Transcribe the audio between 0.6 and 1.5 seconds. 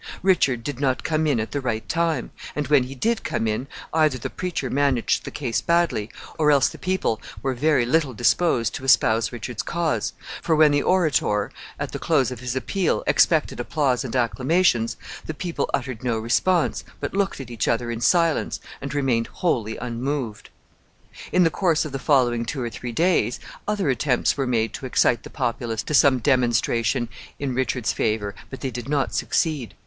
did not come in